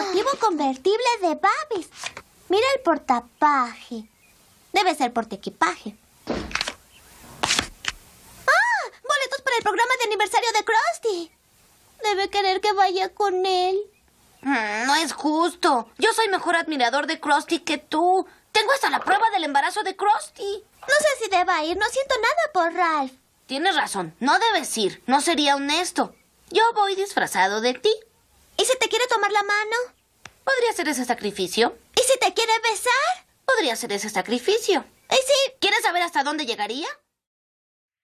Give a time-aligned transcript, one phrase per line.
[0.00, 1.88] deportivo convertible de Babis.
[2.48, 4.08] Mira el portapaje.
[4.72, 5.94] Debe ser portequipaje.
[8.46, 8.84] ¡Ah!
[9.02, 11.30] Boletos para el programa de aniversario de Krusty.
[12.02, 13.78] Debe querer que vaya con él.
[14.40, 15.90] Mm, no es justo.
[15.98, 18.26] Yo soy mejor admirador de Krusty que tú.
[18.52, 20.64] Tengo hasta la prueba del embarazo de Krusty.
[20.80, 21.76] No sé si deba ir.
[21.76, 23.12] No siento nada por Ralph.
[23.46, 24.14] Tienes razón.
[24.18, 25.02] No debes ir.
[25.06, 26.14] No sería honesto.
[26.50, 27.92] Yo voy disfrazado de ti.
[28.60, 29.76] ¿Y si te quiere tomar la mano?
[30.44, 31.78] ¿Podría ser ese sacrificio?
[31.96, 33.26] ¿Y si te quiere besar?
[33.46, 34.84] Podría ser ese sacrificio.
[35.10, 35.52] ¿Y si...
[35.60, 36.86] ¿Quieres saber hasta dónde llegaría?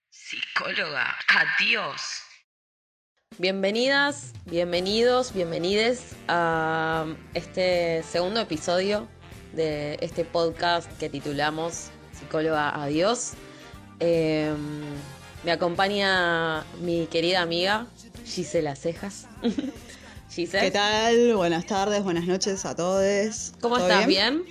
[0.08, 2.00] Psicóloga, adiós.
[3.36, 7.04] Bienvenidas, bienvenidos, bienvenides a
[7.34, 9.06] este segundo episodio
[9.52, 13.32] de este podcast que titulamos Psicóloga Adiós.
[14.00, 14.54] Eh,
[15.44, 17.86] me acompaña mi querida amiga
[18.24, 19.26] Gisela Cejas.
[20.36, 21.34] ¿Qué tal?
[21.34, 23.52] Buenas tardes, buenas noches a todos.
[23.62, 24.06] ¿Cómo estás?
[24.06, 24.44] ¿Bien?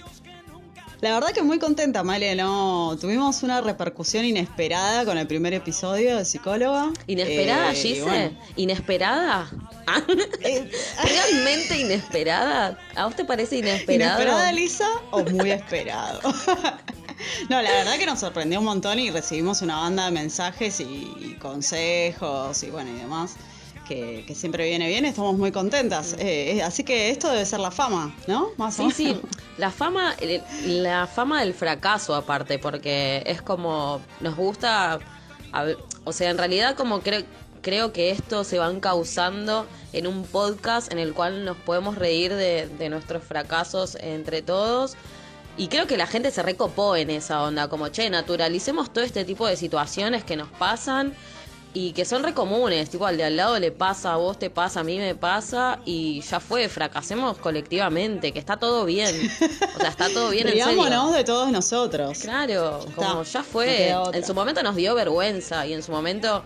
[1.02, 2.98] La verdad que muy contenta, Male, ¿no?
[3.00, 6.92] Tuvimos una repercusión inesperada con el primer episodio de Psicóloga.
[7.06, 8.32] ¿Inesperada, eh, Gise?
[8.56, 9.48] ¿Inesperada?
[10.42, 10.72] Eh,
[11.04, 12.80] ¿Realmente inesperada?
[12.96, 14.16] ¿A vos te parece inesperado?
[14.16, 14.88] ¿Inesperada, Lisa?
[15.12, 16.20] ¿O muy esperado?
[17.50, 21.38] no, la verdad que nos sorprendió un montón y recibimos una banda de mensajes y
[21.40, 23.36] consejos y bueno, y demás
[23.86, 26.16] que, siempre viene bien, estamos muy contentas.
[26.20, 28.50] Eh, así que esto debe ser la fama, ¿no?
[28.58, 29.22] Más sí, sí,
[29.58, 30.16] la fama,
[30.66, 35.00] la fama del fracaso aparte, porque es como, nos gusta,
[36.04, 37.24] o sea, en realidad como creo,
[37.62, 42.34] creo que esto se van causando en un podcast en el cual nos podemos reír
[42.34, 44.96] de, de nuestros fracasos entre todos.
[45.58, 49.24] Y creo que la gente se recopó en esa onda, como, che, naturalicemos todo este
[49.24, 51.14] tipo de situaciones que nos pasan
[51.76, 54.50] y que son re comunes, tipo al de al lado le pasa, a vos te
[54.50, 59.14] pasa, a mí me pasa y ya fue, fracasemos colectivamente, que está todo bien.
[59.76, 61.12] O sea, está todo bien en serio.
[61.12, 62.20] de todos nosotros.
[62.20, 63.94] Claro, como ya fue.
[64.14, 66.46] En su momento nos dio vergüenza y en su momento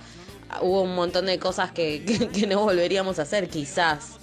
[0.61, 2.03] hubo un montón de cosas que,
[2.33, 4.13] que, no volveríamos a hacer, quizás.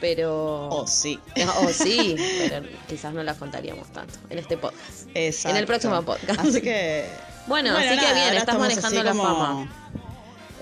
[0.00, 0.68] Pero.
[0.70, 1.20] O sí.
[1.62, 5.08] O sí, pero quizás no las contaríamos tanto en este podcast.
[5.14, 5.50] Exacto.
[5.50, 6.40] En el próximo podcast.
[6.40, 7.06] Así que.
[7.46, 9.68] Bueno, así que bien, estás manejando la fama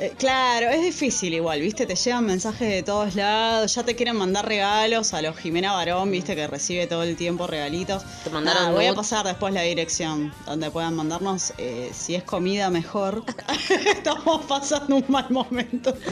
[0.04, 1.86] eh, claro, es difícil igual, ¿viste?
[1.86, 6.10] Te llegan mensajes de todos lados, ya te quieren mandar regalos a los Jimena Barón,
[6.10, 6.34] ¿viste?
[6.34, 8.02] Que recibe todo el tiempo regalitos.
[8.22, 11.54] Te mandaron voy a pasar después la dirección donde puedan mandarnos.
[11.58, 13.24] Eh, si es comida, mejor.
[13.86, 15.94] Estamos pasando un mal momento.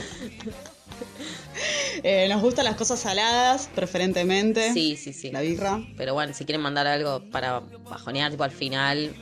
[2.03, 4.73] Eh, nos gustan las cosas saladas, preferentemente.
[4.73, 5.31] Sí, sí, sí.
[5.31, 5.81] La birra.
[5.97, 9.15] Pero bueno, si quieren mandar algo para bajonear, tipo al final,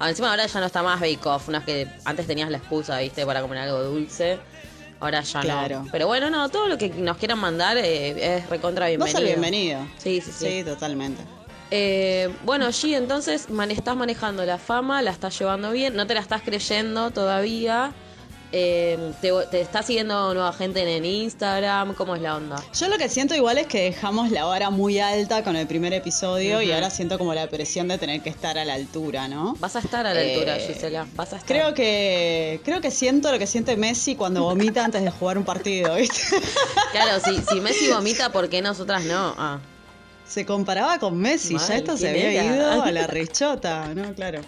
[0.00, 2.58] Ah, encima ahora ya no está más Bake Off, no es que antes tenías la
[2.58, 4.38] excusa, viste, para comer algo dulce.
[5.00, 5.84] Ahora ya claro.
[5.84, 5.90] no.
[5.90, 9.20] Pero bueno, no, todo lo que nos quieran mandar eh, es recontra bienvenido.
[9.20, 9.80] Bienvenido.
[9.98, 10.46] Sí, sí, sí.
[10.46, 11.22] Sí, totalmente.
[11.70, 16.20] Eh, bueno, G, entonces estás manejando la fama, la estás llevando bien, no te la
[16.20, 17.92] estás creyendo todavía.
[18.50, 21.94] Eh, te, está siguiendo nueva gente en el Instagram?
[21.94, 22.62] ¿Cómo es la onda?
[22.72, 25.92] Yo lo que siento igual es que dejamos la vara muy alta con el primer
[25.92, 29.54] episodio y ahora siento como la presión de tener que estar a la altura, ¿no?
[29.58, 31.06] Vas a estar a la altura, eh, Gisela.
[31.14, 31.48] Vas a estar.
[31.48, 35.44] Creo que, creo que siento lo que siente Messi cuando vomita antes de jugar un
[35.44, 36.22] partido, ¿viste?
[36.92, 39.34] Claro, si, si Messi vomita, ¿por qué nosotras no?
[39.36, 39.58] Ah.
[40.26, 44.14] Se comparaba con Messi, ya esto se había ido a la rechota, ¿no?
[44.14, 44.40] Claro.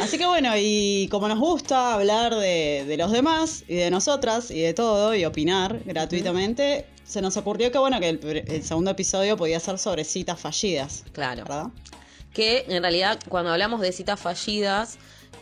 [0.00, 4.60] Así que bueno, y como nos gusta hablar de, los demás y de nosotras y
[4.60, 9.60] de todo y opinar gratuitamente, se nos ocurrió que bueno, que el, segundo episodio podía
[9.60, 11.04] ser sobre citas fallidas.
[11.12, 11.44] Claro.
[11.44, 11.66] ¿Verdad?
[12.32, 14.98] Que en realidad cuando hablamos de citas fallidas,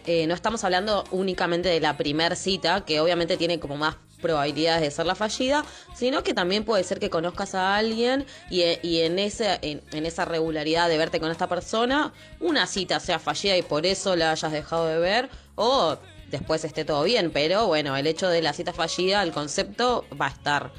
[0.06, 4.82] eh, no estamos hablando únicamente de la primer cita, que obviamente tiene como más probabilidades
[4.82, 5.64] de ser la fallida,
[5.94, 10.88] sino que también puede ser que conozcas a alguien y, en, ese, en, esa regularidad
[10.88, 14.86] de verte con esta persona, una cita sea fallida y por eso la hayas dejado
[14.86, 15.96] de ver, o
[16.30, 20.26] después esté todo bien, pero bueno, el hecho de la cita fallida, el concepto va
[20.26, 20.72] a estar.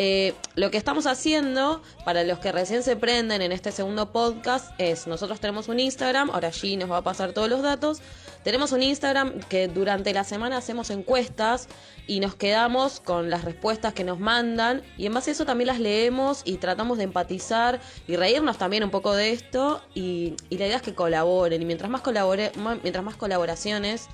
[0.00, 4.70] Eh, lo que estamos haciendo, para los que recién se prenden en este segundo podcast,
[4.78, 8.00] es nosotros tenemos un Instagram, ahora allí nos va a pasar todos los datos.
[8.48, 11.68] Tenemos un Instagram que durante la semana hacemos encuestas
[12.06, 15.66] y nos quedamos con las respuestas que nos mandan y en base a eso también
[15.66, 20.64] las leemos y tratamos de empatizar y reírnos también un poco de esto y, la
[20.64, 22.50] idea es que colaboren y mientras más, colabore,
[22.82, 24.06] mientras más colaboraciones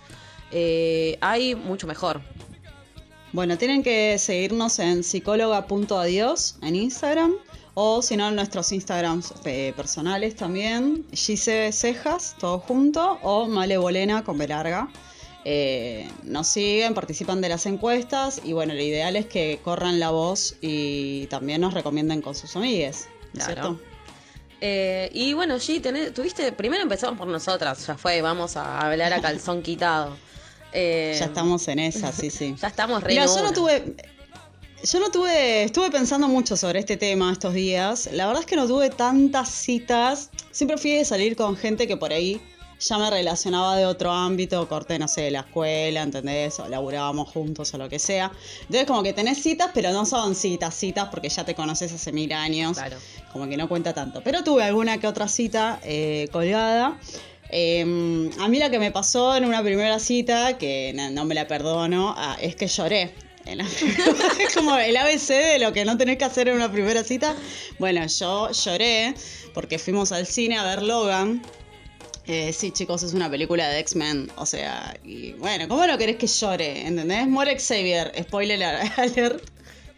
[0.51, 2.21] eh, hay, mucho mejor.
[3.33, 7.37] Bueno, tienen que seguirnos en psicóloga.adiós en Instagram
[7.75, 14.23] o si no en nuestros Instagrams eh, personales también, Gise Cejas, todo junto, o Malevolena
[14.25, 14.89] con B larga.
[15.47, 20.11] Eh, nos siguen, participan de las encuestas y bueno, lo ideal es que corran la
[20.11, 23.09] voz y también nos recomienden con sus amigues.
[23.35, 23.63] ¿no es Claro.
[23.63, 23.81] cierto?
[24.63, 29.13] Eh, y bueno, G, tenés- tuviste, primero empezamos por nosotras, ya fue, vamos a hablar
[29.13, 30.17] a calzón quitado.
[30.77, 32.57] Eh, Ya estamos en esa, sí, sí.
[32.61, 33.95] Ya estamos re Mira, yo no tuve.
[34.83, 35.65] Yo no tuve.
[35.65, 38.09] Estuve pensando mucho sobre este tema estos días.
[38.13, 40.31] La verdad es que no tuve tantas citas.
[40.51, 42.41] Siempre fui de salir con gente que por ahí
[42.81, 46.59] ya me relacionaba de otro ámbito, corte, no sé, de la escuela, ¿entendés?
[46.61, 48.31] O laburábamos juntos o lo que sea.
[48.63, 52.13] Entonces, como que tenés citas, pero no son citas, citas, porque ya te conoces hace
[52.13, 52.77] mil años.
[52.77, 52.97] Claro.
[53.33, 54.21] Como que no cuenta tanto.
[54.23, 56.99] Pero tuve alguna que otra cita eh, colgada.
[57.51, 61.35] Eh, a mí la que me pasó en una primera cita, que no, no me
[61.35, 63.15] la perdono, ah, es que lloré.
[63.47, 67.35] Es como el ABC de lo que no tenés que hacer en una primera cita.
[67.79, 69.15] Bueno, yo lloré
[69.53, 71.43] porque fuimos al cine a ver Logan.
[72.27, 74.33] Eh, sí, chicos, es una película de X-Men.
[74.37, 76.87] O sea, y bueno, ¿cómo no querés que llore?
[76.87, 77.27] ¿Entendés?
[77.29, 78.13] Muere Xavier.
[78.23, 79.43] Spoiler alert.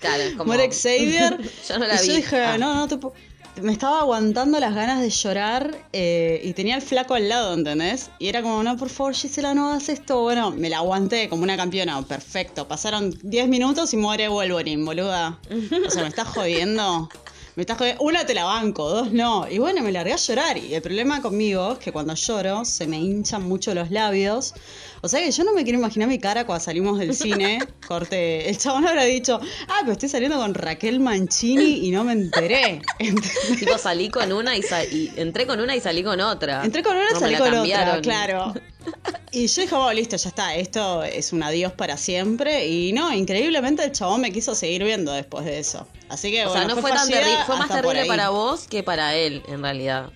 [0.01, 1.39] Claro, es como- Muere Xavier.
[1.69, 2.07] Yo no la y vi.
[2.09, 2.59] yo dije, Ah.
[2.59, 3.15] no, no te puedo-
[3.63, 8.11] Me estaba aguantando las ganas de llorar eh, y tenía el flaco al lado, ¿entendés?
[8.19, 10.21] Y era como, no, por favor, Gisela, no hagas esto.
[10.23, 12.69] Bueno, me la aguanté como una campeona, perfecto.
[12.69, 15.39] Pasaron 10 minutos y muere Wolverine, boluda.
[15.87, 17.09] O sea, me estás jodiendo.
[17.57, 18.03] Me estás jodiendo.
[18.03, 19.49] Una te la banco, dos no.
[19.51, 20.59] Y bueno, me largué a llorar.
[20.59, 24.53] Y el problema conmigo es que cuando lloro se me hinchan mucho los labios.
[25.01, 27.61] O sea que yo no me quiero imaginar mi cara cuando salimos del cine.
[27.89, 28.51] Corte.
[28.51, 32.83] El chabón habrá dicho, ah, pero estoy saliendo con Raquel Mancini y no me enteré.
[32.99, 33.57] ¿Entendés?
[33.59, 34.61] Tipo, salí con una y,
[34.93, 36.63] y entré con una y salí con otra.
[36.63, 38.53] Entré con una y No, salí con otra, claro.
[39.37, 42.67] Y yo dije, bueno, listo, ya está, esto es un adiós para siempre.
[42.69, 45.87] Y no, increíblemente el chabón me quiso seguir viendo después de eso.
[46.09, 48.83] Así que, O bueno, sea, no fue, tan terrible, fue más terrible para vos que
[48.83, 50.09] para él, en realidad.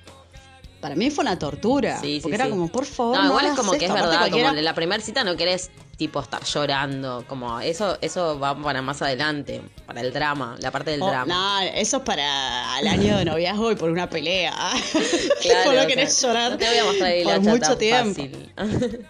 [0.80, 2.00] Para mí fue una tortura.
[2.00, 2.50] Sí, sí, porque era sí.
[2.50, 3.18] como, por favor.
[3.18, 3.90] No, igual es como que es.
[3.90, 5.70] Aparte verdad, cualquiera- como en la primera cita no querés
[6.00, 10.92] tipo estar llorando, como eso eso va para más adelante, para el drama, la parte
[10.92, 11.26] del Oh, drama.
[11.60, 14.54] no, eso es para el año de noviazgo y por una pelea.
[15.42, 17.76] Claro, Por no o querés sea, llorar No te voy a mostrar el por mucho
[17.76, 18.22] tiempo.
[18.22, 18.52] fácil.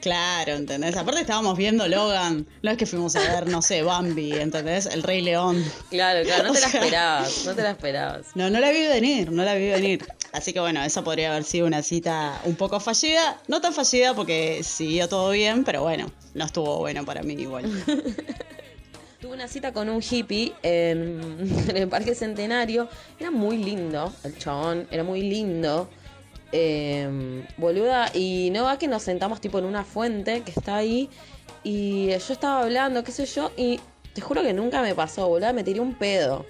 [0.00, 0.96] Claro, ¿entendés?
[0.96, 2.46] Aparte estábamos viendo Logan.
[2.62, 4.86] No es que fuimos a ver, no sé, Bambi, ¿entendés?
[4.86, 5.64] El Rey León.
[5.90, 8.26] claro, claro, no O te la esperabas, no te la esperabas.
[8.36, 10.06] No, no la vi venir, no la vi venir.
[10.36, 13.40] Así que bueno, esa podría haber sido una cita un poco fallida.
[13.48, 17.64] No tan fallida porque siguió todo bien, pero bueno, no estuvo bueno para mí igual.
[19.20, 21.40] Tuve una cita con un hippie en,
[21.74, 22.86] el Parque Centenario.
[23.18, 25.88] Era muy lindo, el chabón, era muy lindo.
[26.52, 31.08] Eh, boluda, y no va que nos sentamos tipo en una fuente que está ahí.
[31.64, 33.80] Y yo estaba hablando, qué sé yo, y
[34.12, 36.44] te juro que nunca me pasó, boluda, me tiré un pedo.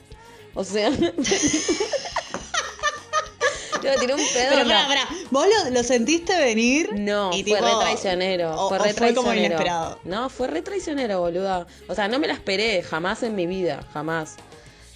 [0.54, 0.90] O sea.
[3.94, 4.46] yo tiré un pedo.
[4.50, 4.68] Pero no.
[4.70, 6.90] pará, pará, ¿vos lo, lo sentiste venir?
[6.94, 8.54] No, Y fue tipo- re traicionero.
[8.54, 9.98] o- fue o re fue como inesperado.
[10.04, 11.66] No, fue re traicionero, boluda.
[11.88, 14.36] O sea, no me la esperé, jamás en mi vida, jamás.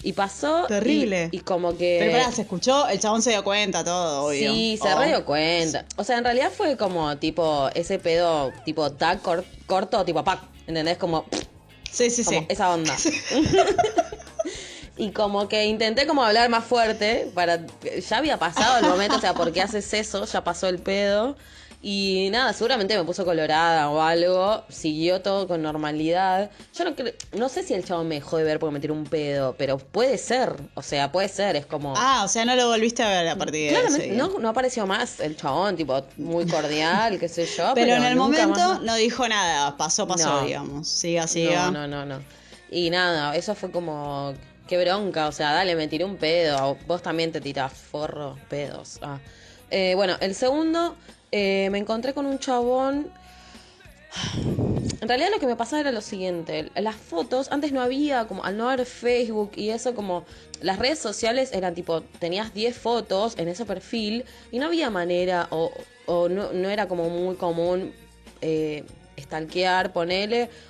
[0.03, 0.65] Y pasó.
[0.67, 1.29] Terrible.
[1.31, 1.99] Y, como que.
[2.01, 4.51] Pero pará, se escuchó, el chabón se dio cuenta, todo, obvio.
[4.53, 4.99] Sí, se Oh.
[4.99, 5.85] re dio cuenta.
[5.97, 10.41] O sea, en realidad fue como tipo ese pedo, tipo tac cor- corto, tipo pac.
[10.67, 10.97] ¿Entendés?
[10.97, 11.27] Como,
[11.93, 12.47] Sí, sí, como sí.
[12.49, 12.97] esa onda.
[15.01, 17.61] y como que intenté como hablar más fuerte para
[18.09, 20.25] ya había pasado el momento, o sea, ¿por qué haces eso?
[20.27, 21.37] Ya pasó el pedo.
[21.83, 26.51] Y nada, seguramente me puso colorada o algo, siguió todo con normalidad.
[26.77, 28.93] Yo no creo, no sé si el chavo me dejó de ver porque me tiró
[28.93, 32.55] un pedo, pero puede ser, o sea, puede ser, es como Ah, o sea, no
[32.55, 34.23] lo volviste a ver a partir de Claramente, ese día.
[34.23, 37.73] no, no apareció más el chabón, tipo, muy cordial, qué sé yo.
[37.75, 40.45] Pero, en el momento más- no dijo nada, pasó, pasó, No.
[40.47, 40.87] digamos.
[40.87, 41.71] Siga, siga.
[41.71, 42.23] No, no, no, no.
[42.71, 44.35] Y nada, eso fue como.
[44.71, 46.79] Qué bronca, o sea, dale, me tiré un pedo.
[46.87, 49.01] Vos también te tirás forro, pedos.
[49.03, 49.19] Ah.
[49.69, 50.95] Eh, bueno, el segundo,
[51.33, 53.11] eh, me encontré con un chabón.
[55.01, 58.45] En realidad lo que me pasaba era lo siguiente, las fotos, antes no había, como
[58.45, 60.25] al no haber Facebook y eso como,
[60.61, 65.49] las redes sociales eran tipo, tenías 10 fotos en ese perfil y no había manera
[65.51, 65.73] o,
[66.29, 67.93] no, era como muy común
[68.41, 68.85] eh,
[69.19, 69.93] stalkear,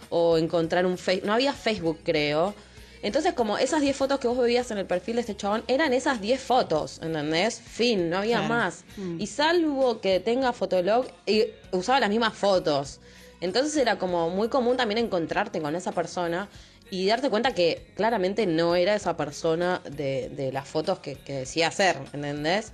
[0.09, 2.55] o encontrar un Facebook, no había Facebook creo.
[3.03, 5.93] Entonces como esas 10 fotos que vos veías en el perfil de este chabón eran
[5.95, 7.61] esas 10 fotos, ¿entendés?
[7.61, 8.55] Fin, no había Claro.
[8.55, 8.85] más.
[8.97, 9.21] Mm.
[9.21, 13.01] Y salvo que tenga Fotolog, y usaba las mismas fotos.
[13.41, 16.49] Entonces era como muy común también encontrarte con esa persona
[16.91, 21.33] y darte cuenta que claramente no era esa persona de, de las fotos que, que
[21.35, 22.73] decía ser, ¿entendés?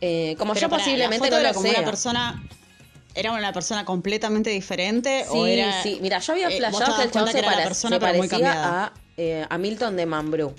[0.00, 1.78] Eh, como Pero yo posiblemente la foto no era lo como sea.
[1.78, 2.48] una persona
[3.14, 5.98] ¿Era una persona completamente diferente Sí, o era sí.
[6.00, 9.58] Mira, yo había eh, flasheado que el chabón se, pare- se parecía a, eh, a
[9.58, 10.54] Milton de Mambrú.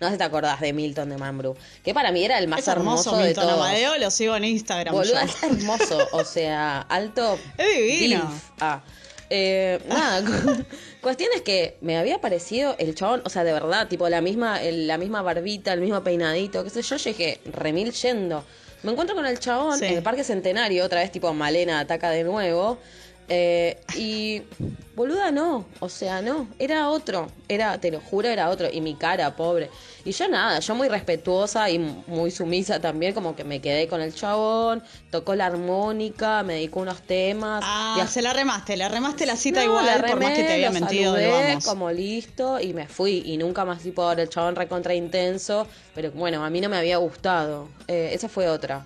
[0.00, 1.56] No sé si te acordás de Milton de Mambrú.
[1.84, 3.58] Que para mí era el más Es hermoso, de Milton todos.
[3.58, 5.30] Amadeo, lo sigo en Instagram Boluda, yo.
[5.30, 5.98] es hermoso.
[6.12, 7.38] O sea, alto.
[7.58, 8.20] Es divino.
[8.20, 8.40] div.
[8.60, 8.82] Ah.
[9.32, 10.64] Eh, nada, cu-
[11.02, 14.60] cuestión es que me había parecido el chabón, o sea, de verdad, tipo la misma,
[14.62, 18.44] el- la misma barbita, el mismo peinadito, qué sé yo, yo dije, remil yendo.
[18.82, 19.84] Me encuentro con el chabón Sí.
[19.84, 22.78] en el Parque Centenario, otra vez tipo Malena ataca de nuevo.
[23.30, 24.42] Eh, y
[24.96, 28.94] boluda no, o sea, no, era otro, era, te lo juro, era otro, y mi
[28.96, 29.70] cara, pobre.
[30.04, 34.00] Y yo nada, yo muy respetuosa y muy sumisa también, como que me quedé con
[34.02, 37.62] el chabón, tocó la armónica, me dedicó unos temas.
[37.64, 40.32] Ah, y a- se la remaste, le remaste la cita no, igual, la por más
[40.32, 44.28] que te había mentido saludé, como listo y me fui y nunca más tipo el
[44.28, 47.68] chabón recontra intenso, pero bueno, a mí no me había gustado.
[47.86, 48.84] Eh, esa fue otra.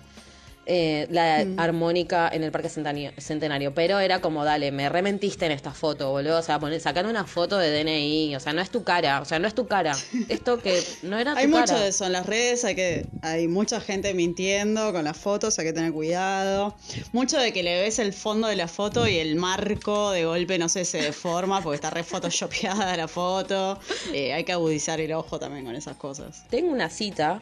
[0.67, 1.59] Eh, la Mm.
[1.59, 6.39] armónica en el Parque Centenario, pero era como, dale, me rementiste en esta foto, boludo,
[6.39, 9.25] o sea, poner, sacar una foto de DNI, o sea, no es tu cara, o
[9.25, 9.95] sea, no es tu cara,
[10.27, 11.59] esto que no era tu Hay cara.
[11.61, 15.57] mucho de eso en las redes, hay que hay mucha gente mintiendo con las fotos,
[15.59, 16.75] hay que tener cuidado.
[17.11, 20.57] Mucho de que le ves el fondo de la foto y el marco de golpe,
[20.57, 23.79] no sé, se deforma porque está re photoshopeada la foto.
[24.13, 26.43] Eh, hay que agudizar el ojo también con esas cosas.
[26.49, 27.39] Tengo una cita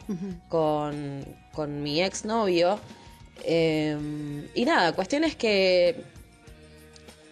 [0.48, 2.78] con, con mi exnovio.
[3.42, 3.96] Eh,
[4.54, 5.96] y nada, cuestión es que.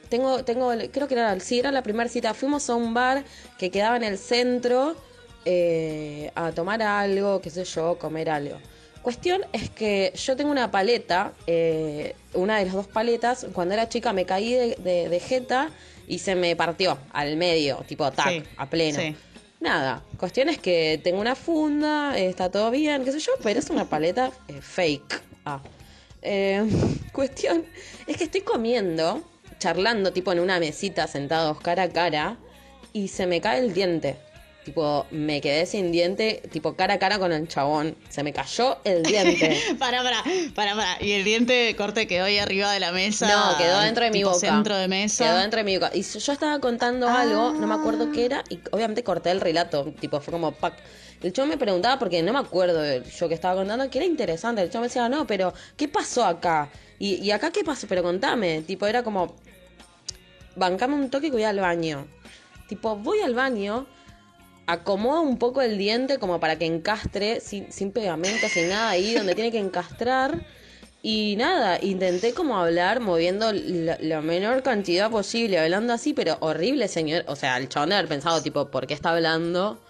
[0.08, 2.34] Tengo, tengo, creo que era, sí, era la primera cita.
[2.34, 3.24] Fuimos a un bar
[3.58, 4.94] que quedaba en el centro
[5.46, 8.58] eh, a tomar algo, qué sé yo, comer algo.
[9.00, 13.88] Cuestión es que yo tengo una paleta, eh, una de las dos paletas, cuando era
[13.88, 15.70] chica me caí de, de, de jeta
[16.06, 19.00] y se me partió al medio, tipo tac, Sí, a pleno.
[19.00, 19.16] sí.
[19.60, 23.70] Nada, cuestión es que tengo una funda, está todo bien, qué sé yo, pero es
[23.70, 25.22] una paleta eh, fake.
[25.44, 25.60] Ah.
[26.22, 26.64] Eh,
[27.12, 27.64] cuestión
[28.06, 29.22] es que estoy comiendo,
[29.58, 32.38] charlando tipo en una mesita sentados cara a cara
[32.92, 34.16] y se me cae el diente.
[34.64, 37.96] Tipo, me quedé sin diente, tipo cara a cara con el chabón.
[38.08, 39.60] Se me cayó el diente.
[39.78, 40.22] Para, para,
[40.54, 41.02] para, para.
[41.04, 43.26] Y el diente de corte quedó ahí arriba de la mesa.
[43.26, 44.38] No, quedó dentro de mi boca.
[44.38, 45.24] centro de mesa.
[45.24, 45.90] Quedó dentro de mi boca.
[45.92, 47.22] Y yo estaba contando Ah.
[47.22, 49.92] algo, no me acuerdo qué era, y obviamente corté el relato.
[50.00, 50.54] Tipo, fue como.
[51.22, 54.62] El chavo me preguntaba, porque no me acuerdo yo que estaba contando, que era interesante.
[54.62, 56.68] El chavo me decía, no, pero ¿qué pasó acá?
[57.00, 58.62] Y, y acá qué pasó, pero contame.
[58.62, 59.34] Tipo, era como,
[60.56, 62.06] bancame un toque que voy al baño.
[62.68, 63.86] Tipo, voy al baño,
[64.66, 69.14] acomodo un poco el diente como para que encastre, sin, sin pegamento, sin nada ahí,
[69.14, 70.44] donde tiene que encastrar.
[71.04, 76.86] Y nada, intenté como hablar moviendo la, la menor cantidad posible, hablando así, pero horrible,
[76.86, 77.24] señor.
[77.26, 79.80] O sea, el chabón de haber pensado, tipo, ¿por qué está hablando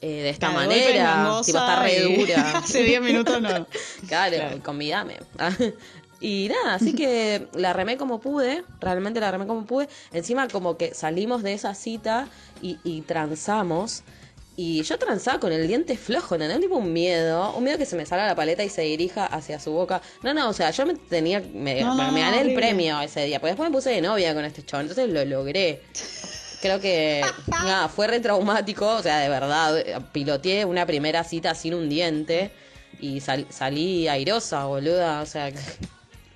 [0.00, 1.40] eh, de esta Claro, manera?
[1.44, 2.50] Tipo, está re y dura.
[2.58, 3.66] Hace 10 minutos no.
[4.08, 4.62] Claro, Claro.
[4.64, 5.18] convidame.
[6.20, 9.88] Y nada, así que la remé como pude, realmente la remé como pude.
[10.12, 12.28] Encima como que salimos de esa cita
[12.62, 14.02] y, y transamos.
[14.58, 16.60] Y yo transaba con el diente flojo, ¿entendés?
[16.60, 19.60] Tipo un miedo, un miedo que se me salga la paleta y se dirija hacia
[19.60, 20.00] su boca.
[20.22, 23.26] No, no, o sea, yo me tenía, me, No, no, me gané el premio ese
[23.26, 25.82] día, porque después me puse de novia con este chabón, entonces lo logré.
[26.62, 29.74] Creo que, nada, fue re traumático, o sea, de verdad,
[30.12, 32.50] piloteé una primera cita sin un diente
[32.98, 35.50] y sal- salí airosa, boluda, o sea,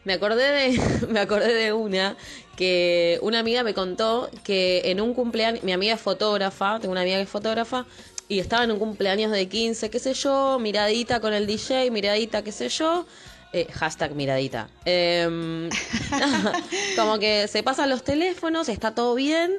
[0.04, 2.16] me acordé de me acordé de una
[2.56, 7.00] que una amiga me contó que en un cumpleaños, mi amiga es fotógrafa, tengo una
[7.00, 7.86] amiga que es fotógrafa
[8.28, 12.42] y estaba en un cumpleaños de 15, qué sé yo, miradita con el DJ, miradita,
[12.44, 13.06] qué sé yo.
[13.52, 14.68] eh, hashtag miradita.
[14.84, 15.68] Em,
[16.96, 19.52] como que se pasan los teléfonos, está todo bien.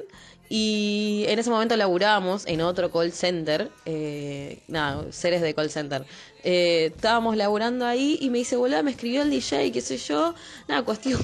[0.48, 3.70] Y en ese momento laburábamos en otro call center.
[3.86, 6.04] eh, nada, seres de call center.
[6.44, 10.34] Eh, estábamos laburando ahí y me dice, boludo, me escribió el DJ, qué sé yo.
[10.68, 11.20] Nada, cuestión.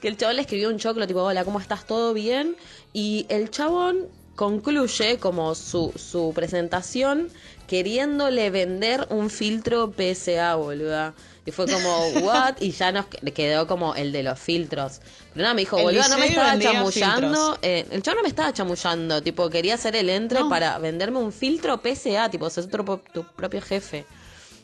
[0.00, 1.86] que el chabón le escribió un choclo, tipo, hola, ¿cómo estás?
[1.86, 2.56] ¿Todo bien?
[2.92, 7.28] Y el chabón concluye como su, su presentación
[7.66, 11.14] queriéndole vender un filtro PSA, boluda.
[11.44, 12.54] Y fue como, what?
[12.60, 15.00] Y ya nos que- quedó como el de los filtros.
[15.32, 17.58] Pero nada, me dijo, El boluda, no me estaba chamullando.
[17.62, 19.22] eh, el chabón no me estaba chamullando.
[19.22, 20.48] Tipo, quería hacer el entre No.
[20.48, 22.30] para venderme un filtro PSA.
[22.30, 22.78] Tipo, sos tu,
[23.12, 24.04] tu propio jefe.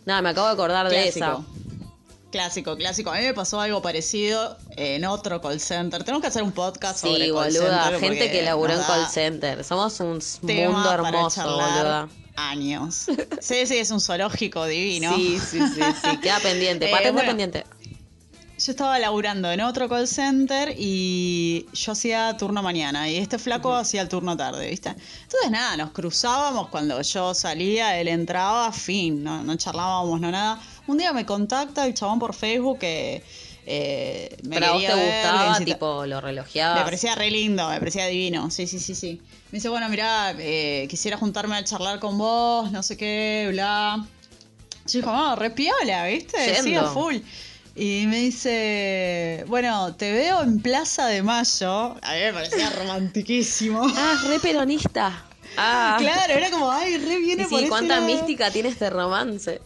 [0.06, 1.38] Nada, me acabo de acordar de esa.
[2.30, 2.76] Clásico.
[2.76, 3.11] Clásico.
[3.11, 6.04] A mí me pasó algo parecido en otro call center.
[6.04, 7.85] Tenemos que hacer un podcast sobre Sí, call boluda.
[7.85, 9.64] center Gente que laburó en call center.
[9.64, 12.08] Somos un mundo hermoso, boluda.
[12.38, 13.07] Años.
[13.40, 15.14] Sí, sí, es un zoológico divino.
[15.16, 16.16] Sí, sí, sí, sí.
[16.18, 16.87] Queda pendiente.
[16.88, 17.28] Eh, Patente bueno.
[17.28, 17.64] pendiente.
[18.59, 23.73] Yo estaba laburando en otro call center y yo hacía turno mañana y este flaco
[23.73, 24.88] hacía el turno tarde, ¿viste?
[24.88, 30.61] Entonces nada, nos cruzábamos cuando yo salía, él entraba, fin, no, no charlábamos, no nada.
[30.88, 33.23] Un día me contacta el chabón por Facebook que
[33.64, 36.78] eh, me Pero a vos te ver, gustaba, tipo, lo relojeabas.
[36.78, 39.21] me parecía re lindo, me parecía divino, sí, sí, sí, sí.
[39.50, 44.07] Me dice, bueno, mirá, eh, quisiera juntarme a charlar con vos, no sé qué, bla.
[44.87, 46.62] Yo dijo, no, re piola, ¿viste?
[46.62, 46.81] Sí, Yendo.
[46.83, 47.17] a full.
[47.75, 51.97] Y me dice, bueno, te veo en Plaza de Mayo.
[52.02, 53.87] A mí me parecía romantiquísimo.
[53.97, 55.25] Ah, re peronista.
[55.61, 55.97] Ah.
[55.99, 59.61] Claro, era como, ay, re viene Y por sí, ese cuánta mística tiene este romance.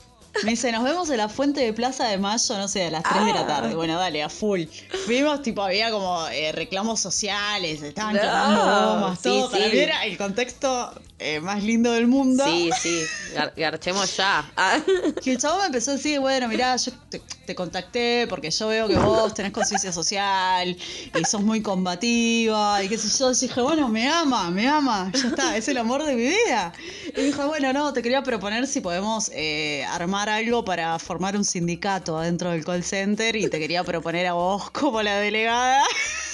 [0.44, 3.02] Me dice, nos vemos en la fuente de Plaza de Mayo, no sé, a las
[3.02, 3.46] 3 de la Ah.
[3.46, 3.74] tarde.
[3.74, 4.62] Bueno, dale, a full.
[5.04, 8.20] Fuimos, tipo, había como eh, reclamos sociales, estaban No.
[8.22, 9.50] quemando bombas, Sí, todo.
[9.50, 9.70] Para sí.
[9.72, 12.44] mí era el contexto eh, más lindo del mundo.
[12.44, 14.52] Sí, sí, gar- garchemos ya.
[15.24, 18.68] Y el chabón me empezó a decir, bueno, mirá, yo te, te contacté porque yo
[18.68, 20.76] veo que vos tenés conciencia social
[21.14, 23.30] y sos muy combativa y qué sé yo.
[23.32, 26.72] Y dije, bueno, me ama, me ama, ya está, es el amor de mi vida.
[27.16, 31.44] Y dijo, bueno, no, te quería proponer si podemos eh, armar algo para formar un
[31.44, 35.84] sindicato adentro del call center y te quería proponer a vos como la delegada.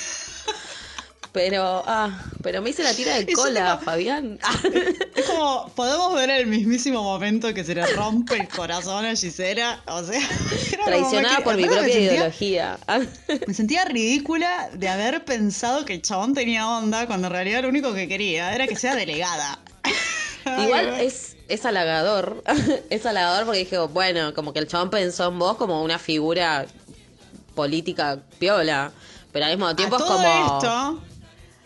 [1.33, 4.39] Pero, ah, pero me hice la tira de cola, Fabián.
[5.15, 9.83] Es como, podemos ver el mismísimo momento que se le rompe el corazón a Gisela.
[9.87, 10.21] O sea,
[10.85, 12.79] Traicionada por mi me propia sentía- ideología.
[13.47, 17.69] Me sentía ridícula de haber pensado que el chabón tenía onda cuando en realidad lo
[17.69, 19.59] único que quería era que sea delegada.
[20.63, 22.43] Igual es, es halagador.
[22.91, 26.65] es halagador porque dije, bueno, como que el chabón pensó en vos como una figura
[27.55, 28.93] política piola.
[29.33, 30.57] Pero al mismo tiempo a es todo como.
[30.57, 31.03] esto,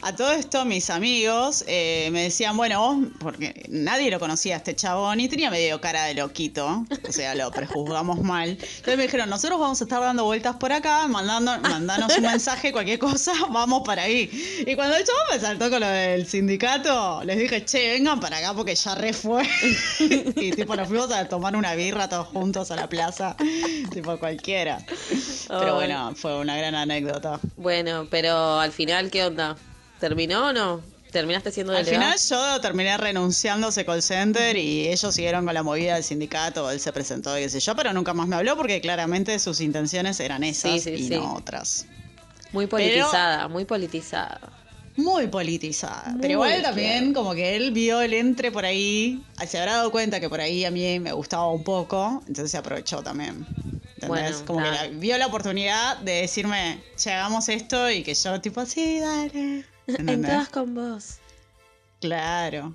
[0.03, 4.59] a todo esto mis amigos eh, me decían, bueno, vos, porque nadie lo conocía a
[4.59, 8.51] este chabón y tenía medio cara de loquito, o sea, lo prejuzgamos mal.
[8.51, 12.73] Entonces me dijeron, nosotros vamos a estar dando vueltas por acá, mandando, mandanos un mensaje,
[12.73, 14.29] cualquier cosa, vamos para ahí.
[14.67, 18.39] Y cuando el chabón me saltó con lo del sindicato, les dije, che, vengan para
[18.39, 19.45] acá porque ya re fue.
[20.01, 23.37] y tipo, nos fuimos a tomar una birra todos juntos a la plaza,
[23.93, 24.85] tipo cualquiera.
[25.49, 27.39] Pero bueno, fue una gran anécdota.
[27.57, 29.57] Bueno, pero al final, ¿qué onda?
[30.03, 30.83] ¿Terminó o no?
[31.13, 32.13] ¿Terminaste siendo Al delegado?
[32.13, 36.03] final yo terminé renunciando a ese call center y ellos siguieron con la movida del
[36.03, 39.39] sindicato, él se presentó y qué sé yo, pero nunca más me habló porque claramente
[39.39, 41.15] sus intenciones eran esas Sí, sí, y sí.
[41.15, 41.87] no otras.
[42.51, 44.41] Muy politizada, muy politizada.
[44.97, 46.11] Muy politizada.
[46.11, 49.91] Muy, pero igual también como que él vio el entre por ahí, se habrá dado
[49.93, 53.47] cuenta que por ahí a mí me gustaba un poco, entonces se aprovechó también.
[53.95, 54.33] ¿Entendés?
[54.33, 58.41] Bueno, como que la- vio la oportunidad de decirme, che, hagamos esto y que yo
[58.41, 59.65] tipo, sí, dale.
[59.87, 60.49] ¿Entendés?
[60.49, 61.17] Con vos.
[62.01, 62.75] Claro.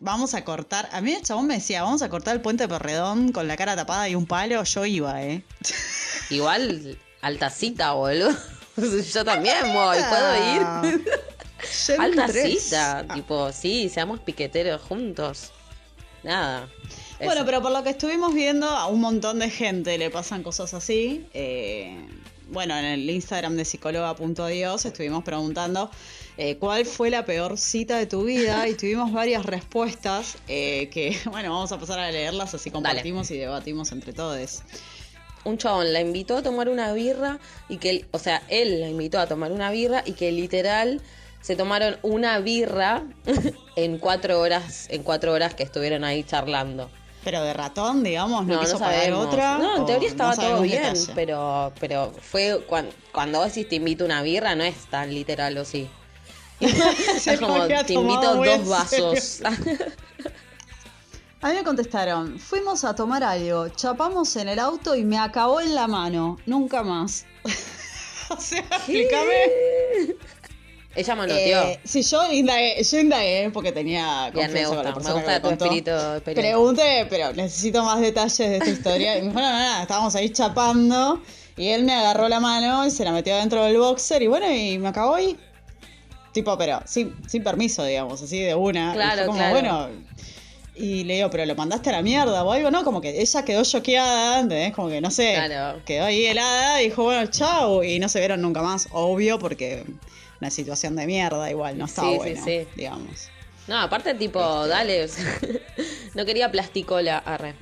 [0.00, 0.88] Vamos a cortar.
[0.92, 3.56] A mí el chabón me decía, vamos a cortar el puente de Perredón con la
[3.56, 4.62] cara tapada y un palo.
[4.62, 5.42] Yo iba, ¿eh?
[6.30, 8.30] Igual, alta cita, boludo.
[9.12, 10.54] Yo también voy, ¿puedo
[10.94, 11.04] ir?
[11.98, 12.62] Alta tres.
[12.64, 13.14] cita, Ah.
[13.14, 15.50] tipo, sí, seamos piqueteros juntos.
[16.22, 16.68] Nada.
[17.18, 17.44] Bueno, Eso.
[17.46, 21.28] pero por lo que estuvimos viendo, a un montón de gente le pasan cosas así.
[21.34, 21.96] Eh,
[22.52, 25.90] bueno, en el Instagram de psicóloga.dios estuvimos preguntando
[26.36, 31.16] eh, cuál fue la peor cita de tu vida y tuvimos varias respuestas eh, que,
[31.30, 34.62] bueno, vamos a pasar a leerlas así compartimos y debatimos entre todos.
[35.44, 37.38] un chabón la invitó a tomar una birra
[37.70, 41.00] y que, o sea, él la invitó a tomar una birra y que literal
[41.40, 43.02] se tomaron una birra
[43.76, 46.90] en cuatro horas, en cuatro horas que estuvieron ahí charlando.
[47.24, 49.26] Pero de ratón, digamos, no, No, no quiso pagar sabemos.
[49.26, 49.58] otra.
[49.58, 53.76] No, en teoría no estaba todo bien, pero, pero fue cuando, cuando vos decís te
[53.76, 55.88] invito una birra, no es tan literal o sí.
[56.60, 59.42] Es como te invito dos vasos.
[61.42, 65.60] A mí me contestaron, fuimos a tomar algo, chapamos en el auto y me acabó
[65.60, 67.26] en la mano, nunca más.
[68.30, 70.14] o sea, explícame.
[70.94, 71.62] Ella manoteó.
[71.62, 74.94] Eh, sí, yo indagué, yo indagué porque tenía Bien, me confianza con gusta, la me
[74.94, 75.64] persona gusta que me contó.
[76.16, 76.40] espíritu.
[76.40, 79.16] Pregunté, pero necesito más detalles de esta historia.
[79.16, 81.22] Y me dijeron, nada, estábamos ahí chapando
[81.56, 84.50] y él me agarró la mano y se la metió dentro del boxer y bueno,
[84.50, 85.38] y me acabó ahí.
[86.32, 88.90] Tipo, pero sin, sin permiso, digamos, así de una.
[88.92, 89.52] Y Claro, fue como, claro.
[89.54, 89.88] bueno.
[90.74, 92.82] Y le digo, pero lo mandaste a la mierda o algo, ¿no?
[92.84, 94.72] Como que ella quedó choqueada, ¿entendés?
[94.74, 95.82] Como que, no sé, Claro.
[95.84, 97.82] quedó ahí helada y dijo, bueno, chau.
[97.82, 99.84] Y no se vieron nunca más, obvio, porque
[100.42, 102.66] una situación de mierda igual, no está Sí, bueno, sí.
[102.74, 103.28] digamos.
[103.68, 104.68] No, aparte tipo, Este.
[104.70, 105.38] dale, o sea,
[106.14, 107.54] no quería plasticola, arre.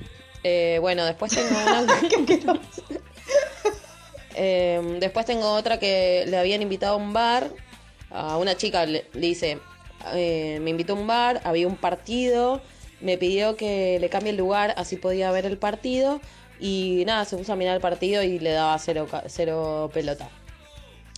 [0.42, 1.86] Eh, bueno, después tengo una...
[4.42, 7.50] Eh, después tengo otra que le habían invitado a un bar.
[8.10, 9.58] A una chica le, le dice,
[10.14, 12.62] eh, me invitó a un bar, había un partido,
[13.00, 16.20] me pidió que le cambie el lugar, así podía ver el partido.
[16.60, 20.30] Y nada, se puso a mirar el partido y le daba cero, cero pelota.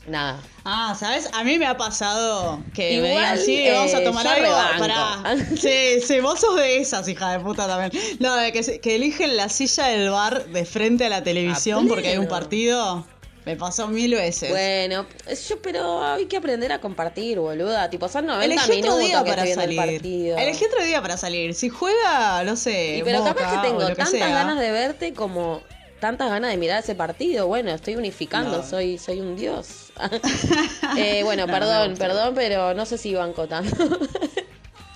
[0.07, 0.41] Nada.
[0.65, 1.29] Ah, ¿sabes?
[1.33, 4.53] A mí me ha pasado que me Igual, digan, sí, vamos a eh, tomar algo.
[4.79, 5.37] Pará.
[5.57, 7.93] Sí, sí, vos sos de esas, hija de puta también.
[8.19, 12.09] No, de que, eligen la silla del bar de frente a la televisión A porque
[12.09, 13.07] hay un partido.
[13.45, 14.51] Me pasó mil veces.
[14.51, 15.05] Bueno,
[15.49, 17.91] yo, pero hay que aprender a compartir, boluda.
[17.91, 19.81] Tipo, son 90 Elegí otro minutos día que para salir.
[19.81, 20.39] el partido.
[20.39, 21.55] Elegí otro día para salir.
[21.55, 22.99] Si juega, no sé.
[22.99, 25.61] Y pero Boca capaz que tengo que tantas ganas de verte como
[25.99, 27.49] tantas ganas de mirar ese partido.
[27.49, 28.63] Bueno, estoy unificando, No.
[28.69, 29.82] soy, soy un dios.
[30.97, 33.77] Eh, bueno, No, perdón, perdón, pero no sé si banco tanto.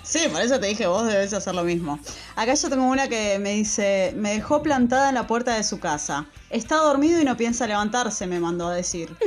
[0.07, 1.99] Sí, por eso te dije, vos debes hacer lo mismo.
[2.37, 5.81] Acá yo tengo una que me dice, me dejó plantada en la puerta de su
[5.81, 6.27] casa.
[6.49, 9.11] Está dormido y no piensa levantarse, me mandó a decir.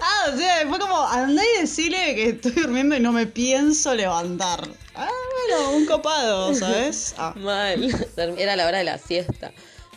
[0.00, 3.94] ah, o sea, fue como, andá y decirle que estoy durmiendo y no me pienso
[3.94, 4.66] levantar.
[4.94, 5.10] Ah,
[5.48, 7.14] bueno, un copado, ¿sabes?
[7.18, 7.34] Ah.
[7.36, 7.94] Mal.
[8.38, 9.52] Era la hora de la siesta.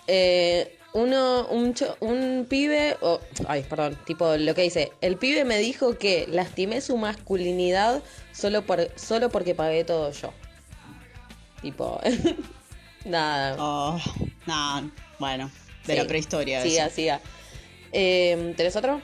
[0.07, 5.43] Eh, uno, un, cho- un pibe, o ay, perdón, tipo lo que dice, el pibe
[5.45, 8.01] me dijo que lastimé su masculinidad
[8.31, 10.33] solo por, solo porque pagué todo yo.
[11.61, 11.99] Tipo,
[13.05, 13.55] nada.
[13.59, 13.97] Oh,
[14.45, 15.49] no, bueno,
[15.85, 16.61] de la prehistoria.
[16.61, 16.95] Siga, eso.
[16.95, 17.21] siga.
[17.91, 19.01] Eh, ¿Tenés otro?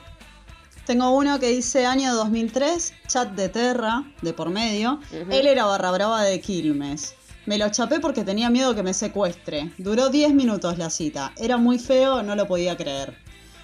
[0.86, 5.00] Tengo uno que dice año 2003, chat de Terra, de por medio.
[5.30, 7.14] Él era barra brava de Quilmes.
[7.50, 9.72] Me lo chapé porque tenía miedo que me secuestre.
[9.80, 11.34] Duró 10 minutos la cita.
[11.36, 13.18] Era muy feo, no lo podía creer.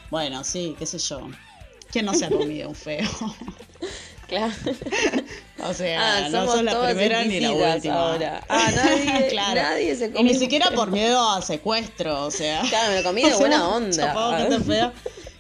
[0.10, 1.30] Bueno, sí, qué sé yo.
[1.92, 3.08] ¿Quién no se ha comido un feo?
[4.28, 4.52] Claro.
[5.64, 7.94] o sea, Ah, no somos son la primera ni la última.
[7.94, 8.44] ahora.
[8.50, 10.78] Ah, nadie- nadie se Y come ni siquiera feo.
[10.78, 12.62] por miedo a secuestro, o sea.
[12.68, 13.92] Claro, me lo comí de Nos buena hemos onda.
[14.08, 14.94] chapado gente fea.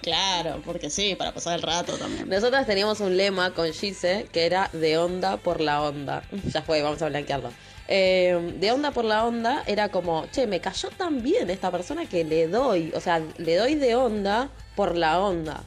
[0.03, 2.29] Claro, porque sí, para pasar el rato también.
[2.29, 6.21] Nosotras teníamos un lema con Gise que era de onda por la onda.
[6.53, 7.49] Ya fue, vamos a blanquearlo.
[7.87, 12.05] Eh, de onda por la onda era como, che, me cayó tan bien esta persona
[12.07, 15.61] que le doy, o sea, le doy de onda por la onda.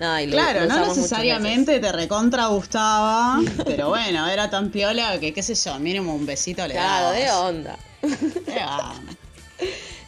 [0.00, 5.32] Nada, y lo- Claro, no necesariamente te recontra gustaba, pero bueno, era tan piola que,
[5.32, 6.74] qué sé yo, mínimo un besito le.
[6.74, 7.76] Claro, de onda.
[8.02, 8.94] Eh, ah,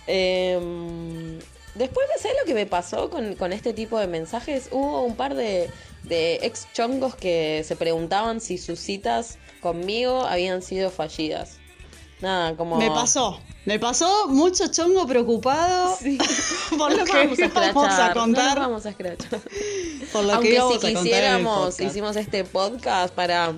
[0.06, 1.38] Eh,
[1.74, 4.68] después, ¿sabes lo que me pasó con, con este tipo de mensajes?
[4.70, 5.70] Hubo un par de,
[6.04, 11.58] de ex chongos que se preguntaban si sus citas conmigo habían sido fallidas.
[12.20, 12.76] Nada, como...
[12.78, 16.18] Me pasó, me pasó mucho chongo preocupado Sí.
[16.78, 17.38] por No lo que vamos
[17.98, 18.58] a contar.
[18.58, 19.40] No vamos a escrachar.
[20.12, 23.52] por lo que Aunque íbamos si quisiéramos, hicimos este podcast para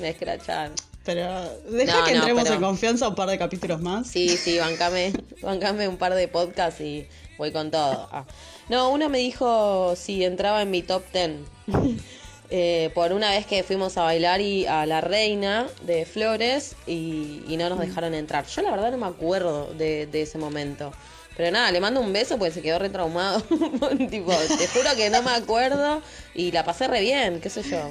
[0.00, 0.72] escrachar.
[1.04, 4.08] Pero deja No, que entremos pero- en confianza un par de capítulos más.
[4.08, 7.06] Sí, sí, bancame, bancame un par de podcasts y
[7.38, 8.08] voy con todo.
[8.12, 8.24] Ah.
[8.68, 11.30] No, uno me dijo si entraba en mi top 10.
[12.48, 17.42] Eh, por una vez que fuimos a bailar y a la reina de Flores y,
[17.48, 18.46] y no nos dejaron entrar.
[18.46, 20.92] Yo la verdad no me acuerdo de, de ese momento.
[21.36, 23.40] Pero nada, le mando un beso porque se quedó retraumado.
[24.10, 26.00] tipo, te juro que no me acuerdo
[26.34, 27.90] y la pasé re bien, qué sé yo.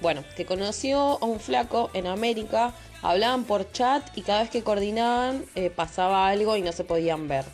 [0.00, 2.72] Bueno, que conoció a un flaco en América,
[3.02, 7.28] hablaban por chat y cada vez que coordinaban eh, pasaba algo y no se podían
[7.28, 7.44] ver.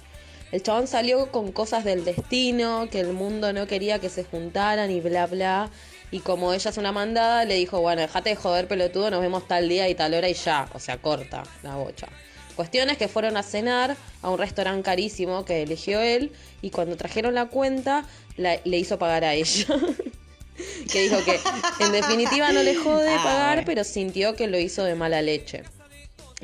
[0.55, 4.89] El chabón salió con cosas del destino, que el mundo no quería que se juntaran
[4.93, 5.69] y bla bla.
[6.13, 9.49] Y como ella es una mandada, le dijo, bueno, dejate de joder pelotudo, nos vemos
[9.49, 10.69] tal día y tal hora y ya.
[10.73, 12.07] O sea, corta la bocha.
[12.55, 16.31] Cuestiones que fueron a cenar a un restaurante carísimo que eligió él
[16.63, 18.05] y cuando trajeron la cuenta
[18.37, 19.67] la- le hizo pagar a ella.
[20.93, 21.41] que dijo que
[21.85, 23.63] en definitiva no le jode Ah, pagar, bueno.
[23.67, 25.65] pero sintió que lo hizo de mala leche.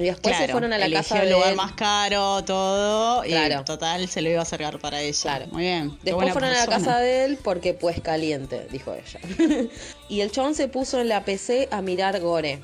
[0.01, 3.65] Y después se fueron a la casa el lugar más caro, todo, y Claro.
[3.65, 5.19] total se lo iba a acercar para ella.
[5.23, 5.47] Claro.
[5.53, 5.99] Muy bien.
[6.03, 9.21] Después fueron a la casa de él porque pues caliente, dijo ella.
[10.09, 12.61] y el chabón se puso en la PC a mirar gore.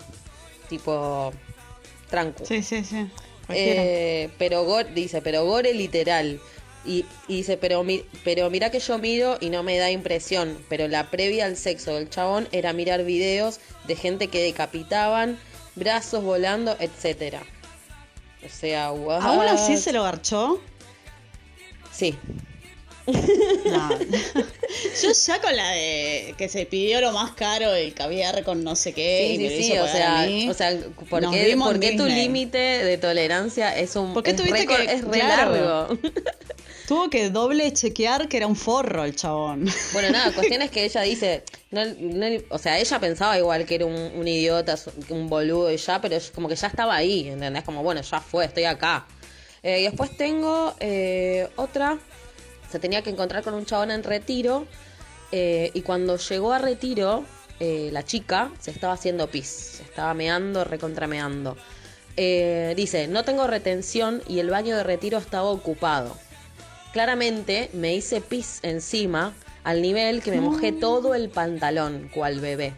[0.68, 1.32] Tipo,
[2.10, 2.44] tranco.
[2.44, 3.06] Sí, sí, sí.
[3.48, 6.40] Eh, pero gore, dice, pero gore literal.
[6.84, 10.56] Y, y dice, pero, mi- pero mira que yo miro y no me da impresión.
[10.68, 15.38] Pero la previa al sexo del chabón era mirar videos de gente que decapitaban,
[15.76, 17.42] brazos volando, etcétera.
[18.44, 19.22] O sea, what?
[19.22, 20.60] ¿Aún así se lo garchó?
[21.92, 22.14] Sí.
[23.06, 23.88] No.
[25.02, 28.74] Yo ya con la de que se pidió lo más caro, el caviar con no
[28.74, 30.48] sé qué, y Sí, me sí, sí, o sea, mí.
[30.50, 30.76] o sea,
[31.08, 35.04] ¿por qué, por tu límite de tolerancia es un ¿Por qué es tuviste que- es
[35.04, 35.52] re claro.
[35.52, 35.98] largo?
[36.86, 39.66] Tuvo que doble chequear que era un forro el chabón.
[39.92, 43.74] Bueno, nada, cuestión es que ella dice, no, no o sea, ella pensaba igual que
[43.74, 44.76] era un, un idiota,
[45.08, 47.64] un boludo y ya, pero es como que ya estaba ahí, ¿entendés?
[47.64, 49.06] Como, bueno, ya fue, estoy acá.
[49.62, 51.98] Eh, y después tengo eh, otra,
[52.70, 54.66] se tenía que encontrar con un chabón en retiro,
[55.32, 57.24] eh, y cuando llegó a retiro,
[57.58, 61.56] eh, la chica se estaba haciendo pis, se estaba meando, recontrameando.
[62.16, 66.16] Eh, dice, no tengo retención y el baño de retiro estaba ocupado.
[66.96, 72.72] Claramente me hice pis encima al nivel que me mojé todo el pantalón, cual bebé.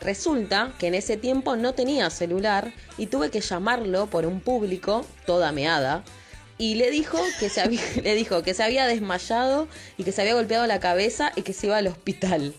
[0.00, 5.04] Resulta que en ese tiempo no tenía celular y tuve que llamarlo por un público,
[5.26, 6.04] toda meada,
[6.56, 10.22] y le dijo que se había, le dijo que se había desmayado y que se
[10.22, 12.54] había golpeado la cabeza y que se iba al hospital.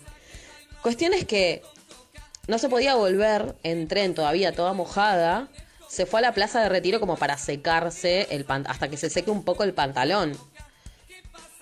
[0.82, 1.62] Cuestión es que
[2.46, 5.48] no se podía volver en tren todavía toda mojada.
[5.88, 9.10] se fue a la plaza de retiro como para secarse el pan- hasta que se
[9.10, 10.38] seque un poco el pantalón.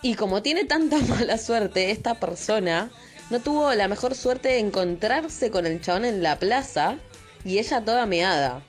[0.02, 2.90] Y como tiene tanta mala suerte, esta persona
[3.30, 6.98] no tuvo la mejor suerte de encontrarse con el chabón en la plaza
[7.44, 8.62] y ella toda meada.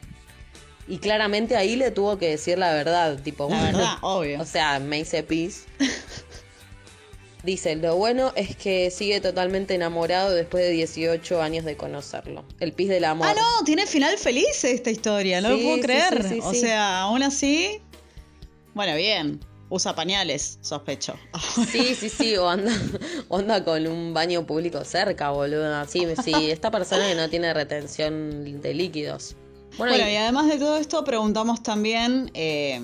[0.87, 4.41] Y claramente ahí le tuvo que decir la verdad, tipo, La bueno, verdad, obvio.
[4.41, 5.65] O sea, me hice pis.
[7.43, 12.43] Dice, lo bueno es que sigue totalmente enamorado después de 18 años de conocerlo.
[12.59, 13.27] El pis del amor.
[13.29, 16.23] Ah, no, tiene final feliz esta historia, no Sí, lo puedo creer.
[16.23, 17.79] sí, sí, o sea, aún así.
[18.73, 19.39] Bueno, bien.
[19.71, 21.13] Usa pañales, sospecho.
[21.71, 22.71] Sí, sí, sí, o anda,
[23.29, 25.85] o anda con un baño público cerca, boludo.
[25.87, 29.35] Sí, sí, esta persona que no tiene retención de líquidos.
[29.77, 32.81] Bueno, Bueno, y- y además de todo esto, preguntamos también eh,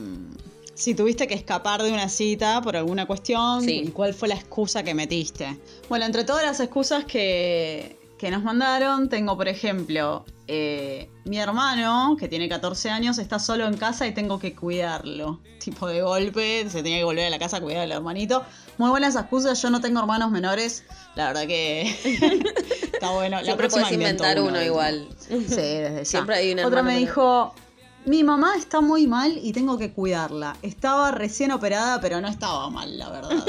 [0.75, 3.81] si tuviste que escapar de una cita por alguna cuestión Sí.
[3.85, 5.57] y cuál fue la excusa que metiste.
[5.89, 12.15] Bueno, entre todas las excusas que, que nos mandaron, tengo, por ejemplo, eh, mi hermano,
[12.17, 15.41] que tiene 14 años, está solo en casa y tengo que cuidarlo.
[15.60, 18.45] Tipo de golpe, se tenía que volver a la casa a cuidar al hermanito.
[18.78, 20.84] Muy buenas excusas, yo no tengo hermanos menores.
[21.15, 21.82] La verdad que
[22.93, 23.38] está bueno.
[23.38, 25.10] La siempre próxima puedes inventar uno, igual.
[25.19, 26.06] Sí, desde ya.
[26.06, 26.99] Siempre hay un Otra me menor.
[27.08, 27.56] dijo,
[28.05, 30.55] mi mamá está muy mal y tengo que cuidarla.
[30.61, 33.31] Estaba recién operada, pero no estaba mal, la verdad.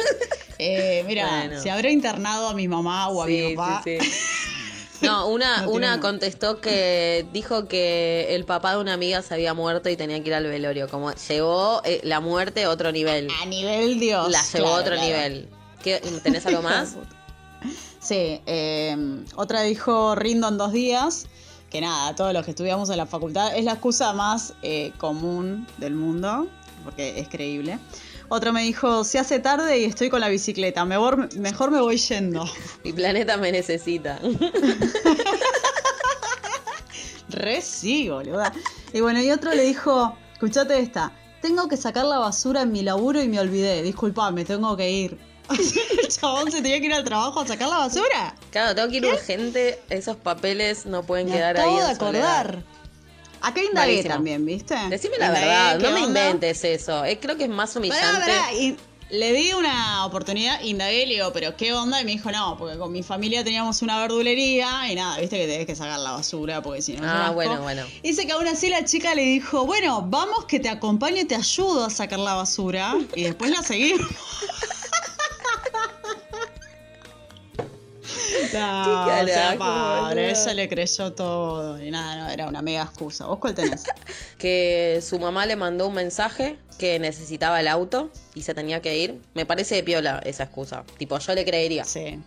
[0.59, 1.63] Eh, mira, Bueno.
[1.63, 3.83] si habrá internado a mi mamá o a mi papá.
[3.85, 4.11] sí, sí.
[5.03, 9.53] No, una, No una contestó que dijo que el papá de una amiga se había
[9.53, 10.89] muerto y tenía que ir al velorio.
[10.89, 13.29] Como llevó eh, la muerte a otro nivel.
[13.43, 14.31] A nivel Dios.
[14.31, 15.03] La llevó a otro claro.
[15.07, 15.49] nivel.
[15.85, 16.97] ¿Qué- ¿Tenés algo más?
[18.01, 18.97] Sí, eh,
[19.35, 21.27] otra dijo rindo en dos días.
[21.71, 25.67] Que nada, todos los que estudiamos en la facultad es la excusa más eh, común
[25.79, 26.47] del mundo,
[26.85, 27.79] porque es creíble.
[28.29, 31.97] Otro me dijo, se hace tarde y estoy con la bicicleta, mejor, mejor me voy
[31.97, 32.45] yendo.
[32.85, 34.19] Mi planeta me necesita.
[37.29, 38.53] Re sí, boluda.
[38.93, 42.83] Y bueno, y otro le dijo, escuchate esta, tengo que sacar la basura en mi
[42.83, 45.19] laburo y me olvidé, disculpame, tengo que ir.
[46.03, 48.35] El chabón se tenía que ir al trabajo a sacar la basura.
[48.51, 49.81] Claro, tengo que ir urgente.
[49.91, 51.69] Esos papeles no pueden Me quedar ahí.
[51.77, 52.39] en soledad.
[52.41, 52.65] acordar.
[53.43, 54.15] Acá indagué Malísimo.
[54.15, 54.75] también, ¿viste?
[54.89, 57.05] Decime la Indagué, verdad, ¿qué no me inventes eso.
[57.05, 58.19] Eh, creo que es más humillante.
[58.21, 58.77] pará, y
[59.11, 62.01] le di una oportunidad, indagué, le digo, pero ¿qué onda?
[62.01, 65.47] Y me dijo, no, porque con mi familia teníamos una verdulería y nada, viste que
[65.47, 67.85] tenés que sacar la basura porque si no Ah, bueno, bueno.
[68.03, 71.37] Dice que aún así la chica le dijo, bueno, vamos que te acompaño y te
[71.37, 72.97] ayudo a sacar la basura.
[73.15, 74.09] Y después la seguimos.
[78.43, 81.83] No, o sea, ella le creyó todo.
[81.83, 83.27] Y nada, no, era una mega excusa.
[83.27, 83.85] ¿Vos cuál tenés?
[84.39, 88.97] que su mamá le mandó un mensaje que necesitaba el auto y se tenía que
[88.99, 89.21] ir.
[89.35, 90.85] Me parece de piola esa excusa.
[90.99, 91.85] Tipo, yo le creería.
[91.85, 92.21] Sí.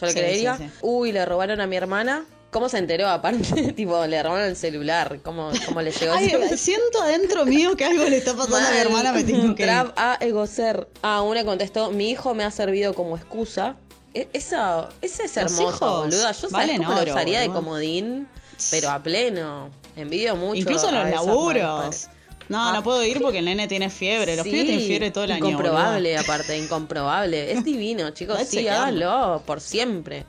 [0.00, 0.56] Yo le Sí, creería.
[0.56, 0.70] sí, sí.
[0.82, 2.24] Uy, le robaron a mi hermana.
[2.50, 3.08] ¿Cómo se enteró?
[3.08, 5.18] Aparte, tipo, le robaron el celular.
[5.22, 8.78] ¿Cómo, cómo le llegó Ay, siento adentro mío que algo le está pasando a mi
[8.78, 9.64] hermana, me tengo que.
[9.64, 10.88] Trap a egocer.
[11.02, 13.76] Ah, una contestó, mi hijo me ha servido como excusa.
[14.14, 16.32] E- Esa, ese es hermoso, boluda.
[16.32, 18.28] Yo cómo lo usaría de comodín,
[18.70, 19.70] pero a pleno.
[19.96, 20.60] Envidio mucho.
[20.60, 21.62] Incluso los laburos.
[21.62, 22.08] madres.
[22.48, 22.72] No, Ah.
[22.72, 24.34] no puedo ir porque el nene tiene fiebre.
[24.34, 25.48] Los Sí, pibes tienen fiebre todo el año.
[25.48, 26.20] Incomprobable, boludo.
[26.22, 27.52] aparte, incomprobable.
[27.52, 28.38] Es divino, chicos.
[28.48, 30.24] Sí, háganlo por siempre.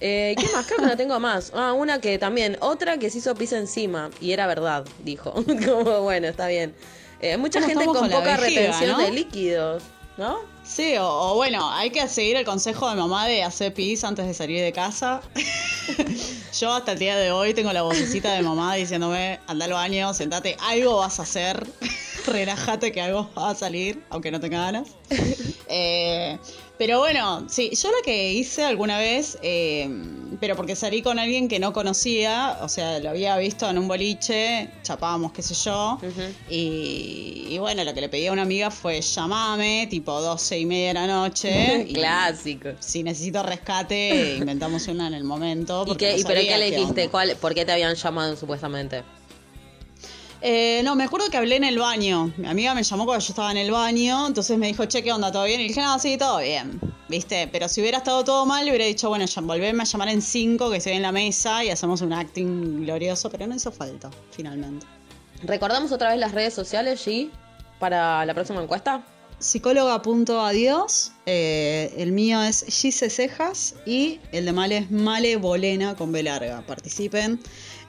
[0.00, 0.66] Eh, ¿Qué más?
[0.66, 1.52] Creo que no tengo más.
[1.54, 4.10] Ah, una que también, otra que se hizo pis encima.
[4.20, 5.32] Y era verdad, dijo.
[5.64, 6.74] Como, bueno, está bien.
[7.20, 8.98] Eh, mucha ¿Cómo gente con poca vejiga, retención no?
[8.98, 9.82] de líquidos,
[10.16, 10.38] ¿no?
[10.70, 14.24] Sí, o, o bueno, hay que seguir el consejo de mamá de hacer pis antes
[14.24, 15.20] de salir de casa.
[16.60, 20.14] Yo hasta el día de hoy tengo la vocecita de mamá diciéndome, anda al baño,
[20.14, 21.66] sentate, algo vas a hacer,
[22.26, 24.88] relájate que algo va a salir, aunque no tenga ganas.
[25.72, 26.36] Eh,
[26.78, 29.88] pero bueno, sí, yo lo que hice alguna vez, eh,
[30.40, 33.86] pero porque salí con alguien que no conocía, o sea, lo había visto en un
[33.86, 35.98] boliche, chapábamos, qué sé yo,
[36.48, 40.66] y, y bueno, lo que le pedí a una amiga fue llamame, tipo 12 y
[40.66, 41.84] media de la noche.
[41.88, 42.70] y Clásico.
[42.80, 45.84] Si necesito rescate, inventamos una en el momento.
[45.86, 47.08] ¿Y, qué, no y pero sabía qué le dijiste?
[47.10, 49.02] ¿Cuál, ¿Por qué te habían llamado supuestamente?
[50.42, 52.32] Eh, no, me acuerdo que hablé en el baño.
[52.36, 55.12] Mi amiga me llamó cuando yo estaba en el baño, entonces me dijo, che, ¿qué
[55.12, 55.30] onda?
[55.30, 55.60] ¿Todo bien?
[55.60, 56.80] Y dije, no, sí, todo bien.
[57.08, 57.48] ¿Viste?
[57.48, 60.70] Pero si hubiera estado todo mal, hubiera dicho, bueno, ya, volverme a llamar en 5,
[60.70, 64.86] que estoy en la mesa y hacemos un acting glorioso, pero no hizo falta, finalmente.
[65.42, 67.30] ¿Recordamos otra vez las redes sociales, G,
[67.78, 69.02] para la próxima encuesta?
[69.40, 71.12] Psicóloga.adiós.
[71.24, 76.22] Eh, el mío es Gise Cejas y el de Male es Male Bolena con B
[76.22, 76.60] larga.
[76.66, 77.40] Participen.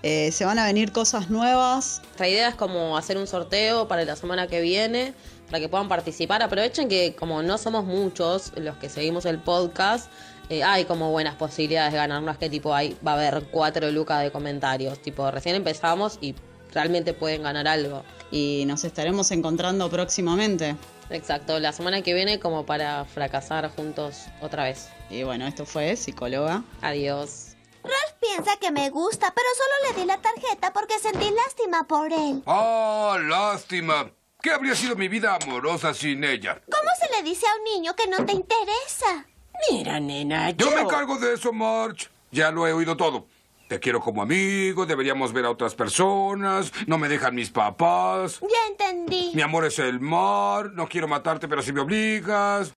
[0.01, 1.99] Eh, se van a venir cosas nuevas.
[2.03, 5.13] Nuestra idea es como hacer un sorteo para la semana que viene,
[5.47, 6.41] para que puedan participar.
[6.41, 10.09] Aprovechen que como no somos muchos los que seguimos el podcast,
[10.49, 12.23] eh, hay como buenas posibilidades de ganar.
[12.23, 15.01] No es que tipo hay, va a haber cuatro lucas de comentarios.
[15.01, 16.33] Tipo, recién empezamos y
[16.73, 18.03] realmente pueden ganar algo.
[18.31, 20.75] Y nos estaremos encontrando próximamente.
[21.09, 24.89] Exacto, la semana que viene como para fracasar juntos otra vez.
[25.09, 26.63] Y bueno, esto fue Psicóloga.
[26.81, 27.57] Adiós.
[27.83, 32.13] Ralph piensa que me gusta, pero solo le di la tarjeta porque sentí lástima por
[32.13, 32.41] él.
[32.45, 34.09] Ah, lástima.
[34.41, 36.61] ¿Qué habría sido mi vida amorosa sin ella?
[36.65, 39.25] ¿Cómo se le dice a un niño que no te interesa?
[39.69, 40.69] Mira, nena, yo...
[40.69, 42.09] Yo me encargo de eso, March.
[42.31, 43.27] Ya lo he oído todo.
[43.71, 48.41] Te quiero como amigo, deberíamos ver a otras personas, no me dejan mis papás.
[48.41, 49.31] Ya entendí.
[49.33, 52.69] Mi amor es el mar, no quiero matarte, pero si me obligas.